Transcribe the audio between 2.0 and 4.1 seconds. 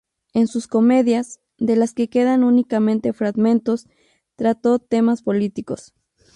quedan únicamente fragmentos,